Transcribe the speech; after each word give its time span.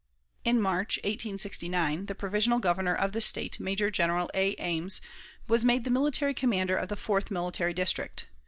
In 0.43 0.59
March, 0.59 0.97
1869, 1.03 2.07
the 2.07 2.15
provisional 2.15 2.57
Governor 2.57 2.95
of 2.95 3.11
the 3.11 3.21
State, 3.21 3.59
Major 3.59 3.91
General 3.91 4.31
A. 4.33 4.55
Ames, 4.57 4.99
was 5.47 5.63
made 5.63 5.83
the 5.83 5.91
military 5.91 6.33
commander 6.33 6.75
of 6.75 6.89
the 6.89 6.95
Fourth 6.95 7.29
Military 7.29 7.75
District. 7.75 8.25